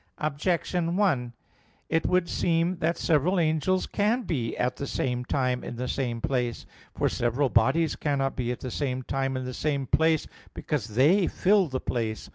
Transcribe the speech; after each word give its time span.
Objection 0.17 0.95
1: 0.97 1.31
It 1.87 2.07
would 2.07 2.27
seem 2.27 2.77
that 2.77 2.97
several 2.97 3.39
angels 3.39 3.85
can 3.85 4.23
be 4.23 4.57
at 4.57 4.77
the 4.77 4.87
same 4.87 5.23
time 5.23 5.63
in 5.63 5.75
the 5.75 5.87
same 5.87 6.19
place. 6.21 6.65
For 6.95 7.07
several 7.07 7.49
bodies 7.49 7.95
cannot 7.95 8.35
be 8.35 8.51
at 8.51 8.61
the 8.61 8.71
same 8.71 9.03
time 9.03 9.37
in 9.37 9.45
the 9.45 9.53
same 9.53 9.85
place, 9.85 10.25
because 10.55 10.87
they 10.87 11.27
fill 11.27 11.67
the 11.67 11.79
place. 11.79 12.29